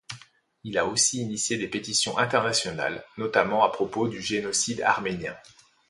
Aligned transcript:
Il 0.63 0.79
a 0.79 0.87
aussi 0.87 1.21
initié 1.21 1.57
des 1.59 1.67
pétitions 1.67 2.17
internationales, 2.17 3.03
notamment 3.17 3.63
à 3.63 3.69
propos 3.71 4.07
du 4.07 4.19
génocide 4.19 4.81
arménien. 4.81 5.37